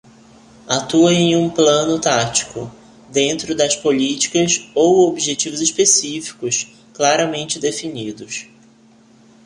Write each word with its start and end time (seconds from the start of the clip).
Atua 0.67 1.13
em 1.13 1.35
um 1.35 1.47
plano 1.47 1.99
tático, 2.01 2.71
dentro 3.11 3.53
das 3.53 3.75
políticas 3.75 4.67
ou 4.73 5.07
objetivos 5.07 5.61
específicos 5.61 6.69
claramente 6.91 7.59
definidos. 7.59 8.47